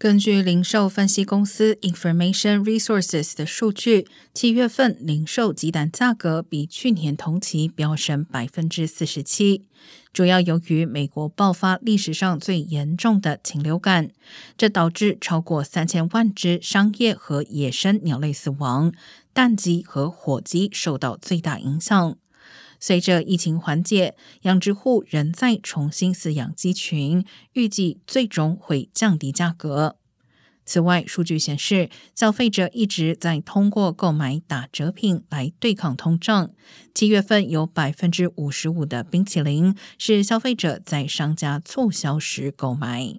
[0.00, 9.64] 根据零售分析公司 Information Resources 的数据，七月份零售鸡蛋价格比去年同期飙升百分之四十七，
[10.12, 14.10] 主要由于美国爆发历史上最严重的禽流感，
[14.56, 18.92] 这导致超过三千万只商业和野生鸟类死亡，
[19.32, 22.16] 蛋鸡和火鸡受到最大影响。
[22.80, 29.96] 随着疫情缓解，养殖户仍在重新饲养鸡群，预计最终会降低价格。
[30.64, 36.50] 此外，数据显示，消费者一直在通过购买打折品来对抗通胀。
[36.94, 43.18] 七月份有百分之五十五的冰淇淋是消费者在商家促销时购买。